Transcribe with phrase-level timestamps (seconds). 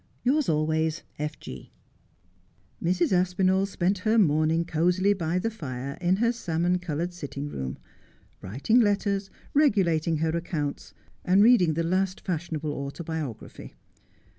[0.23, 1.69] 'Yours always,' F G'
[2.83, 3.11] Mrs.
[3.11, 7.77] Aspinall spent her morning cosily by the fire in her salmon coloured sitting room,
[8.41, 13.75] writing letters, regulating her accounts, and reading the last fashionable autobiography.